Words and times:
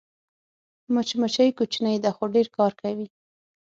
مچمچۍ 0.93 1.49
کوچنۍ 1.57 1.97
ده 2.03 2.09
خو 2.15 2.23
ډېر 2.35 2.47
کار 2.57 2.71
کوي 2.81 3.07